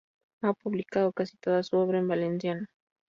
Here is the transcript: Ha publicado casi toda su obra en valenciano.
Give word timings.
Ha 0.41 0.53
publicado 0.55 1.11
casi 1.13 1.37
toda 1.37 1.61
su 1.61 1.77
obra 1.77 1.99
en 1.99 2.07
valenciano. 2.07 2.65